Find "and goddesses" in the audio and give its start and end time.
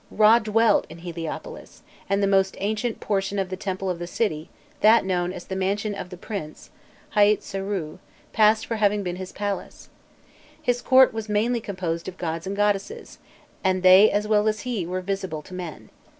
12.47-13.19